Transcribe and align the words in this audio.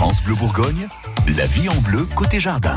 France 0.00 0.22
Bleu 0.22 0.34
Bourgogne, 0.34 0.88
la 1.36 1.44
vie 1.44 1.68
en 1.68 1.78
bleu 1.82 2.08
côté 2.16 2.40
jardin. 2.40 2.74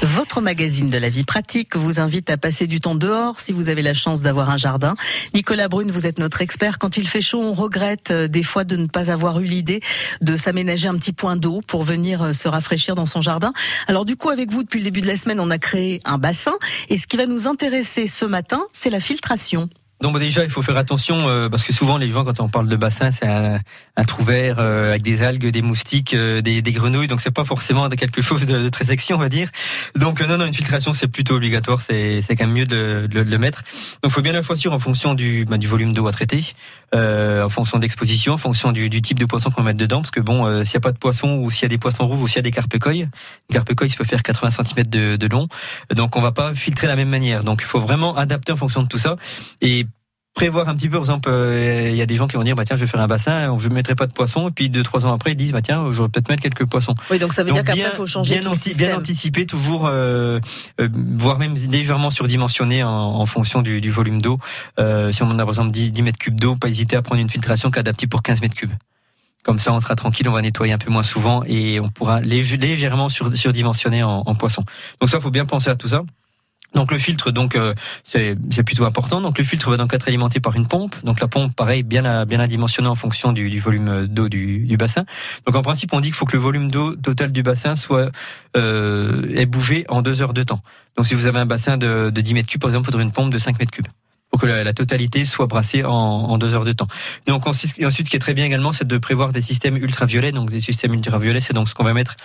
Votre 0.00 0.40
magazine 0.40 0.88
de 0.88 0.96
la 0.96 1.08
vie 1.08 1.24
pratique 1.24 1.74
vous 1.74 1.98
invite 1.98 2.30
à 2.30 2.36
passer 2.36 2.68
du 2.68 2.80
temps 2.80 2.94
dehors 2.94 3.40
si 3.40 3.52
vous 3.52 3.68
avez 3.68 3.82
la 3.82 3.92
chance 3.92 4.20
d'avoir 4.20 4.50
un 4.50 4.56
jardin. 4.56 4.94
Nicolas 5.34 5.66
Brune, 5.66 5.90
vous 5.90 6.06
êtes 6.06 6.20
notre 6.20 6.42
expert. 6.42 6.78
Quand 6.78 6.96
il 6.96 7.08
fait 7.08 7.20
chaud, 7.20 7.42
on 7.42 7.54
regrette 7.54 8.12
euh, 8.12 8.28
des 8.28 8.44
fois 8.44 8.62
de 8.62 8.76
ne 8.76 8.86
pas 8.86 9.10
avoir 9.10 9.40
eu 9.40 9.44
l'idée 9.44 9.80
de 10.20 10.36
s'aménager 10.36 10.86
un 10.86 10.94
petit 10.94 11.12
point 11.12 11.34
d'eau 11.34 11.60
pour 11.66 11.82
venir 11.82 12.22
euh, 12.22 12.32
se 12.32 12.46
rafraîchir 12.46 12.94
dans 12.94 13.06
son 13.06 13.20
jardin. 13.20 13.52
Alors 13.88 14.04
du 14.04 14.14
coup, 14.14 14.30
avec 14.30 14.52
vous, 14.52 14.62
depuis 14.62 14.78
le 14.78 14.84
début 14.84 15.00
de 15.00 15.08
la 15.08 15.16
semaine, 15.16 15.40
on 15.40 15.50
a 15.50 15.58
créé 15.58 16.00
un 16.04 16.18
bassin. 16.18 16.54
Et 16.88 16.96
ce 16.96 17.08
qui 17.08 17.16
va 17.16 17.26
nous 17.26 17.48
intéresser 17.48 18.06
ce 18.06 18.24
matin, 18.24 18.62
c'est 18.72 18.90
la 18.90 19.00
filtration. 19.00 19.68
Donc 20.02 20.18
déjà, 20.18 20.42
il 20.42 20.50
faut 20.50 20.62
faire 20.62 20.76
attention 20.76 21.28
euh, 21.28 21.48
parce 21.48 21.62
que 21.62 21.72
souvent 21.72 21.96
les 21.96 22.08
gens, 22.08 22.24
quand 22.24 22.40
on 22.40 22.48
parle 22.48 22.66
de 22.66 22.74
bassin, 22.74 23.12
c'est 23.12 23.24
un, 23.24 23.60
trou 24.04 24.24
vert 24.24 24.56
euh, 24.58 24.90
avec 24.90 25.02
des 25.02 25.22
algues, 25.22 25.46
des 25.46 25.62
moustiques, 25.62 26.12
euh, 26.12 26.40
des, 26.40 26.60
grenouilles. 26.72 27.06
Donc 27.06 27.20
c'est 27.20 27.30
pas 27.30 27.44
forcément 27.44 27.88
quelque 27.88 28.20
chose 28.20 28.44
de, 28.44 28.68
très 28.68 28.84
sexy, 28.84 29.14
on 29.14 29.18
va 29.18 29.28
dire. 29.28 29.48
Donc 29.94 30.20
non, 30.20 30.38
non, 30.38 30.46
une 30.46 30.54
filtration 30.54 30.92
c'est 30.92 31.06
plutôt 31.06 31.36
obligatoire. 31.36 31.80
C'est 31.82 32.20
c'est 32.20 32.34
quand 32.34 32.46
même 32.46 32.56
mieux 32.56 32.66
de, 32.66 33.08
le 33.12 33.38
mettre. 33.38 33.62
Donc 34.02 34.10
faut 34.10 34.22
bien 34.22 34.32
la 34.32 34.42
choisir 34.42 34.72
en 34.72 34.80
fonction 34.80 35.14
du 35.14 35.44
bah, 35.44 35.56
du 35.56 35.68
volume 35.68 35.92
d'eau 35.92 36.08
à 36.08 36.12
traiter, 36.12 36.52
en 36.92 37.48
fonction 37.48 37.78
de 37.78 37.82
l'exposition, 37.82 38.32
en 38.32 38.38
fonction 38.38 38.72
du, 38.72 38.90
type 39.02 39.20
de 39.20 39.24
poisson 39.24 39.50
qu'on 39.52 39.62
mettre 39.62 39.78
dedans. 39.78 40.00
Parce 40.00 40.10
que 40.10 40.20
bon, 40.20 40.64
s'il 40.64 40.74
y 40.74 40.78
a 40.78 40.80
pas 40.80 40.90
de 40.90 40.98
poisson 40.98 41.36
ou 41.36 41.52
s'il 41.52 41.62
y 41.62 41.66
a 41.66 41.68
des 41.68 41.78
poissons 41.78 42.08
rouges 42.08 42.20
ou 42.20 42.26
s'il 42.26 42.36
y 42.36 42.38
a 42.40 42.42
des 42.42 42.50
carpe-coilles, 42.50 43.08
carpe-coilles 43.52 43.90
ça 43.90 43.98
peut 43.98 44.04
faire 44.04 44.24
80 44.24 44.50
cm 44.50 44.86
de, 44.88 45.14
de 45.14 45.26
long. 45.28 45.46
Donc 45.94 46.16
on 46.16 46.20
va 46.20 46.32
pas 46.32 46.54
filtrer 46.54 46.88
de 46.88 46.90
la 46.90 46.96
même 46.96 47.08
manière. 47.08 47.44
Donc 47.44 47.60
il 47.62 47.66
faut 47.66 47.80
vraiment 47.80 48.16
adapter 48.16 48.50
en 48.50 48.56
fonction 48.56 48.82
de 48.82 48.88
tout 48.88 48.98
ça. 48.98 49.14
Et 49.60 49.86
prévoir 50.34 50.68
un 50.68 50.74
petit 50.74 50.88
peu. 50.88 50.92
Par 50.92 51.02
exemple, 51.02 51.28
euh, 51.30 51.88
il 51.90 51.96
y 51.96 52.02
a 52.02 52.06
des 52.06 52.16
gens 52.16 52.26
qui 52.26 52.36
vont 52.36 52.42
dire 52.42 52.54
bah 52.54 52.64
tiens, 52.64 52.76
je 52.76 52.84
vais 52.84 52.90
faire 52.90 53.00
un 53.00 53.06
bassin, 53.06 53.56
je 53.58 53.68
ne 53.68 53.74
mettrai 53.74 53.94
pas 53.94 54.06
de 54.06 54.12
poissons, 54.12 54.48
et 54.48 54.50
puis 54.50 54.70
deux 54.70 54.82
trois 54.82 55.06
ans 55.06 55.12
après, 55.12 55.32
ils 55.32 55.36
disent 55.36 55.52
bah 55.52 55.62
tiens, 55.62 55.90
je 55.90 56.02
vais 56.02 56.08
peut-être 56.08 56.28
mettre 56.28 56.42
quelques 56.42 56.66
poissons. 56.66 56.94
Oui, 57.10 57.18
donc 57.18 57.32
ça 57.32 57.42
veut 57.42 57.52
dire 57.52 57.64
qu'après, 57.64 57.80
il 57.80 57.96
faut 57.96 58.06
changer 58.06 58.40
bien, 58.40 58.50
tout 58.50 58.76
bien 58.76 58.96
anticiper, 58.96 59.46
toujours, 59.46 59.86
euh, 59.86 60.40
euh, 60.80 60.88
voire 61.16 61.38
même 61.38 61.54
légèrement 61.70 62.10
surdimensionner 62.10 62.82
en, 62.82 62.90
en 62.90 63.26
fonction 63.26 63.62
du, 63.62 63.80
du 63.80 63.90
volume 63.90 64.22
d'eau. 64.22 64.38
Si 64.78 65.22
on 65.22 65.30
a 65.30 65.36
par 65.36 65.50
exemple 65.50 65.70
10, 65.70 65.92
10 65.92 66.02
mètres 66.02 66.18
cubes 66.18 66.38
d'eau, 66.38 66.56
pas 66.56 66.68
hésiter 66.68 66.96
à 66.96 67.02
prendre 67.02 67.20
une 67.20 67.30
filtration 67.30 67.70
qui 67.70 67.76
est 67.76 67.80
adaptée 67.80 68.06
pour 68.06 68.22
15 68.22 68.40
mètres 68.40 68.54
cubes. 68.54 68.72
Comme 69.42 69.58
ça, 69.58 69.72
on 69.72 69.80
sera 69.80 69.96
tranquille, 69.96 70.28
on 70.28 70.32
va 70.32 70.40
nettoyer 70.40 70.72
un 70.72 70.78
peu 70.78 70.90
moins 70.90 71.02
souvent 71.02 71.42
et 71.44 71.80
on 71.80 71.88
pourra 71.88 72.20
légèrement 72.20 73.08
surdimensionner 73.08 74.04
en, 74.04 74.22
en 74.24 74.34
poisson. 74.36 74.64
Donc 75.00 75.10
ça, 75.10 75.20
faut 75.20 75.32
bien 75.32 75.44
penser 75.44 75.68
à 75.68 75.74
tout 75.74 75.88
ça. 75.88 76.04
Donc 76.74 76.90
le 76.90 76.98
filtre, 76.98 77.30
donc 77.30 77.54
euh, 77.54 77.74
c'est 78.04 78.34
plutôt 78.64 78.84
important. 78.84 79.20
Donc 79.20 79.38
le 79.38 79.44
filtre 79.44 79.70
va 79.70 79.76
donc 79.76 79.92
être 79.92 80.08
alimenté 80.08 80.40
par 80.40 80.56
une 80.56 80.66
pompe. 80.66 80.94
Donc 81.04 81.20
la 81.20 81.28
pompe, 81.28 81.54
pareil, 81.54 81.82
bien 81.82 82.24
bien 82.24 82.46
dimensionnée 82.46 82.88
en 82.88 82.94
fonction 82.94 83.32
du, 83.32 83.50
du 83.50 83.60
volume 83.60 84.06
d'eau 84.06 84.28
du, 84.28 84.60
du, 84.60 84.76
bassin. 84.76 85.04
Donc 85.46 85.54
en 85.54 85.62
principe, 85.62 85.92
on 85.92 86.00
dit 86.00 86.08
qu'il 86.08 86.16
faut 86.16 86.26
que 86.26 86.36
le 86.36 86.42
volume 86.42 86.70
d'eau 86.70 86.96
total 86.96 87.32
du 87.32 87.42
bassin 87.42 87.76
soit 87.76 88.10
euh, 88.56 89.22
ait 89.34 89.46
bougé 89.46 89.84
en 89.88 90.02
deux 90.02 90.22
heures 90.22 90.34
de 90.34 90.42
temps. 90.42 90.62
Donc 90.96 91.06
si 91.06 91.14
vous 91.14 91.26
avez 91.26 91.38
un 91.38 91.46
bassin 91.46 91.76
de, 91.76 92.10
de 92.10 92.20
10 92.20 92.34
mètres 92.34 92.48
cubes, 92.48 92.60
par 92.60 92.70
exemple, 92.70 92.86
faudrait 92.86 93.02
une 93.02 93.12
pompe 93.12 93.32
de 93.32 93.38
5 93.38 93.58
mètres 93.58 93.70
cubes 93.70 93.88
que 94.42 94.46
la, 94.46 94.72
totalité 94.72 95.24
soit 95.24 95.46
brassée 95.46 95.84
en, 95.84 96.36
deux 96.38 96.54
heures 96.54 96.64
de 96.64 96.72
temps. 96.72 96.88
Donc 97.26 97.46
ensuite, 97.46 97.74
ce 97.76 98.02
qui 98.02 98.16
est 98.16 98.18
très 98.18 98.34
bien 98.34 98.44
également, 98.44 98.72
c'est 98.72 98.86
de 98.86 98.98
prévoir 98.98 99.32
des 99.32 99.42
systèmes 99.42 99.76
ultraviolets. 99.76 100.32
Donc 100.32 100.50
des 100.50 100.60
systèmes 100.60 100.94
ultraviolets, 100.94 101.40
c'est 101.40 101.52
donc 101.52 101.68
ce 101.68 101.74
qu'on 101.74 101.84
va 101.84 101.94
mettre 101.94 102.16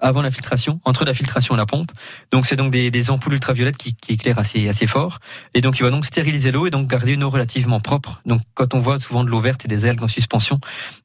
avant 0.00 0.22
la 0.22 0.30
filtration, 0.30 0.80
entre 0.84 1.04
la 1.04 1.14
filtration 1.14 1.54
et 1.54 1.58
la 1.58 1.66
pompe. 1.66 1.90
Donc 2.32 2.46
c'est 2.46 2.56
donc 2.56 2.70
des, 2.70 3.10
ampoules 3.10 3.34
ultraviolettes 3.34 3.76
qui, 3.76 3.94
qui, 3.94 4.14
éclairent 4.14 4.38
assez 4.38 4.86
fort. 4.86 5.18
Et 5.54 5.60
donc 5.60 5.78
il 5.78 5.82
va 5.82 5.90
donc 5.90 6.04
stériliser 6.06 6.50
l'eau 6.50 6.66
et 6.66 6.70
donc 6.70 6.88
garder 6.88 7.12
une 7.12 7.24
eau 7.24 7.30
relativement 7.30 7.80
propre. 7.80 8.20
Donc 8.24 8.40
quand 8.54 8.74
on 8.74 8.78
voit 8.78 8.98
souvent 8.98 9.22
de 9.22 9.28
l'eau 9.28 9.40
verte 9.40 9.64
et 9.64 9.68
des 9.68 9.84
algues 9.84 10.02
en 10.02 10.08
suspension, 10.08 10.60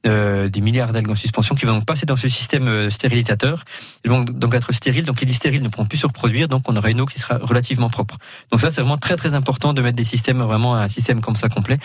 euh, 0.06 0.48
des 0.48 0.60
milliards 0.60 0.92
d'algues 0.92 1.10
en 1.10 1.14
suspension 1.14 1.54
qui 1.54 1.66
vont 1.66 1.74
donc 1.74 1.86
passer 1.86 2.06
dans 2.06 2.16
ce 2.16 2.28
système 2.28 2.68
euh, 2.68 2.90
stérilisateur, 2.90 3.64
ils 4.04 4.10
vont 4.10 4.24
donc 4.24 4.54
être 4.54 4.72
stériles. 4.72 5.04
Donc 5.04 5.20
les 5.20 5.32
stériles 5.32 5.62
ne 5.62 5.68
pourront 5.68 5.86
plus 5.86 5.98
se 5.98 6.06
reproduire. 6.06 6.48
Donc 6.48 6.62
on 6.68 6.76
aura 6.76 6.90
une 6.90 7.00
eau 7.00 7.06
qui 7.06 7.18
sera 7.18 7.38
relativement 7.38 7.90
propre. 7.90 8.16
Donc 8.50 8.60
ça 8.60 8.70
c'est 8.70 8.80
vraiment 8.80 8.98
très 8.98 9.16
très 9.16 9.34
important 9.34 9.74
de 9.74 9.82
mettre 9.82 9.96
des 9.96 10.04
systèmes 10.04 10.42
vraiment 10.42 10.61
un 10.64 10.88
système 10.88 11.20
comme 11.20 11.36
ça 11.36 11.48
complet. 11.48 11.78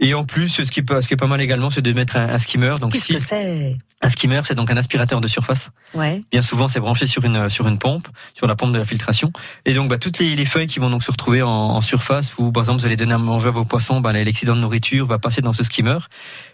Et 0.00 0.14
en 0.14 0.24
plus, 0.24 0.48
ce 0.48 0.62
qui, 0.62 0.82
peut, 0.82 1.00
ce 1.00 1.08
qui 1.08 1.14
est 1.14 1.18
pas 1.18 1.26
mal 1.26 1.40
également, 1.40 1.70
c'est 1.70 1.82
de 1.82 1.92
mettre 1.92 2.16
un, 2.16 2.38
skimmer. 2.38 2.74
Donc, 2.80 2.92
Qu'est-ce 2.92 3.08
que 3.08 3.18
c'est? 3.18 3.76
Un 4.04 4.10
skimmer, 4.10 4.42
c'est 4.44 4.54
donc 4.54 4.70
un 4.70 4.76
aspirateur 4.76 5.20
de 5.20 5.28
surface. 5.28 5.70
Ouais. 5.94 6.22
Bien 6.30 6.42
souvent, 6.42 6.68
c'est 6.68 6.78
branché 6.78 7.06
sur 7.06 7.24
une 7.24 7.48
sur 7.48 7.66
une 7.66 7.78
pompe, 7.78 8.06
sur 8.34 8.46
la 8.46 8.54
pompe 8.54 8.72
de 8.72 8.78
la 8.78 8.84
filtration. 8.84 9.32
Et 9.64 9.72
donc, 9.72 9.88
bah, 9.88 9.96
toutes 9.96 10.18
les, 10.18 10.36
les 10.36 10.44
feuilles 10.44 10.66
qui 10.66 10.78
vont 10.78 10.90
donc 10.90 11.02
se 11.02 11.10
retrouver 11.10 11.40
en, 11.42 11.48
en, 11.48 11.80
surface, 11.80 12.36
ou 12.38 12.52
par 12.52 12.64
exemple, 12.64 12.80
vous 12.80 12.86
allez 12.86 12.96
donner 12.96 13.14
à 13.14 13.18
manger 13.18 13.48
à 13.48 13.52
vos 13.52 13.64
poissons, 13.64 14.00
bah, 14.00 14.12
l'excédent 14.12 14.56
de 14.56 14.60
nourriture 14.60 15.06
va 15.06 15.18
passer 15.18 15.40
dans 15.40 15.54
ce 15.54 15.64
skimmer. 15.64 15.98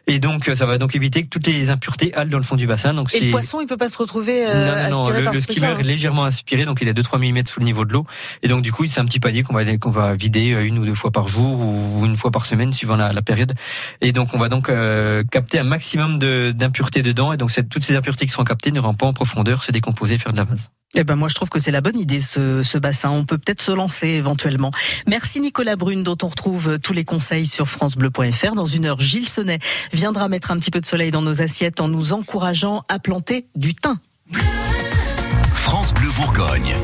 Et 0.07 0.19
donc, 0.19 0.51
ça 0.55 0.67
va 0.67 0.79
donc 0.79 0.97
éviter 0.97 1.23
que 1.23 1.29
toutes 1.29 1.47
les 1.47 1.71
impuretés 1.71 2.13
allent 2.15 2.31
dans 2.31 2.39
le 2.39 2.45
fond 2.45 2.57
du 2.57 2.67
bassin. 2.67 2.95
Donc, 2.95 3.15
et 3.15 3.21
le 3.21 3.31
poisson, 3.31 3.61
il 3.61 3.67
peut 3.67 3.77
pas 3.77 3.89
se 3.89 3.99
retrouver 3.99 4.47
euh, 4.49 4.91
non, 4.91 4.99
non, 4.99 5.05
non, 5.05 5.11
le, 5.11 5.31
le 5.31 5.41
skimmer 5.41 5.75
est 5.79 5.83
légèrement 5.83 6.25
aspiré, 6.25 6.65
donc 6.65 6.79
il 6.81 6.89
est 6.89 6.93
2-3 6.93 7.19
mm 7.19 7.47
sous 7.47 7.61
le 7.61 7.67
niveau 7.67 7.85
de 7.85 7.93
l'eau. 7.93 8.07
Et 8.43 8.49
donc, 8.49 8.63
du 8.63 8.73
coup, 8.73 8.87
c'est 8.87 9.01
un 9.01 9.05
petit 9.05 9.21
panier 9.21 9.43
qu'on 9.43 9.55
va 9.55 9.65
qu'on 9.77 9.91
va 9.91 10.15
vider 10.15 10.53
euh, 10.53 10.67
une 10.67 10.79
ou 10.79 10.87
deux 10.87 10.95
fois 10.95 11.11
par 11.11 11.29
jour 11.29 11.61
ou 11.61 12.05
une 12.05 12.17
fois 12.17 12.31
par 12.31 12.47
semaine, 12.47 12.73
suivant 12.73 12.97
la, 12.97 13.13
la 13.13 13.23
période. 13.23 13.55
Et 14.01 14.13
donc, 14.13 14.35
on 14.35 14.39
va 14.39 14.49
donc 14.49 14.69
euh, 14.69 15.23
capter 15.31 15.59
un 15.59 15.65
maximum 15.65 16.19
d'impuretés 16.19 17.03
dedans. 17.03 17.33
Et 17.33 17.37
donc, 17.41 17.51
toutes 17.69 17.85
ces 17.85 17.97
impuretés 17.97 18.27
qui 18.27 18.33
sont 18.33 18.45
captées 18.45 18.71
ne 18.71 18.81
rentrent 18.81 18.99
pas 18.99 19.07
en 19.07 19.13
profondeur, 19.13 19.65
se 19.65 19.73
décomposer 19.73 20.15
et 20.15 20.19
faire 20.19 20.33
de 20.33 20.37
la 20.37 20.45
vase. 20.45 20.71
Eh 20.95 21.05
ben 21.05 21.15
moi 21.15 21.29
je 21.29 21.37
trouve 21.37 21.49
que 21.49 21.61
c'est 21.61 21.71
la 21.71 21.81
bonne 21.81 21.99
idée 21.99 22.19
ce, 22.19 22.65
ce 22.65 22.77
bassin. 22.77 23.11
On 23.11 23.25
peut 23.25 23.39
peut-être 23.39 23.63
se 23.63 23.71
lancer 23.71 24.09
éventuellement. 24.09 24.73
Merci 25.07 25.41
Nicolas 25.41 25.77
Brune 25.77 26.03
dont 26.03 26.17
on 26.23 26.27
retrouve 26.27 26.81
tous 26.81 26.93
les 26.93 27.05
conseils 27.05 27.47
sur 27.47 27.69
francebleu.fr. 27.69 28.55
Dans 28.57 28.67
une 28.67 28.87
heure, 28.87 29.01
Gilles 29.01 29.29
Sonnet 29.29 29.61
viendra 29.93 30.29
mettre 30.29 30.51
un 30.51 30.59
petit 30.59 30.73
peu 30.73 30.81
de 30.81 30.87
soleil 30.87 31.13
dans 31.13 31.23
nos 31.23 31.43
assiettes 31.43 31.81
en 31.81 31.87
nous 31.87 32.13
encourageant 32.13 32.83
à 32.89 32.99
planter 32.99 33.47
du 33.55 33.75
thym. 33.75 33.99
France 35.55 35.95
Bleu 35.95 36.11
Bourgogne. 36.17 36.75